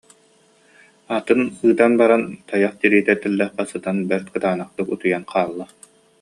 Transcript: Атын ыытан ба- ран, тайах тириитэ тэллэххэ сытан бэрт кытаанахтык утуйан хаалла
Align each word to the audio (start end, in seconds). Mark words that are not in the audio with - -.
Атын 1.17 1.41
ыытан 1.67 1.93
ба- 1.99 2.07
ран, 2.09 2.23
тайах 2.47 2.73
тириитэ 2.79 3.13
тэллэххэ 3.21 3.63
сытан 3.71 3.97
бэрт 4.09 4.27
кытаанахтык 4.33 4.87
утуйан 4.93 5.23
хаалла 5.31 5.65